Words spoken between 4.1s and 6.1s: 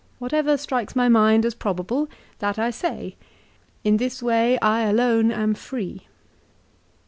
way I alone am free."